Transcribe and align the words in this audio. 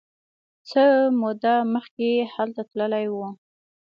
څه 0.69 0.83
موده 1.21 1.55
مخکې 1.75 2.09
هلته 2.33 2.61
تللی 2.69 3.05
و. 3.13 3.15